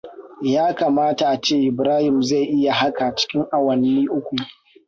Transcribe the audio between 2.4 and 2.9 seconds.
iya